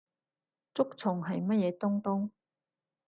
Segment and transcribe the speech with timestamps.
[0.73, 2.31] 竹蟲係乜嘢東東？